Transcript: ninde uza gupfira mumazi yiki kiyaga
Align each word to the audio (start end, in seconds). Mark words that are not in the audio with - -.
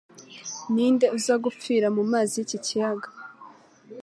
ninde 0.73 1.07
uza 1.17 1.35
gupfira 1.43 1.87
mumazi 1.95 2.33
yiki 2.39 2.57
kiyaga 2.65 3.07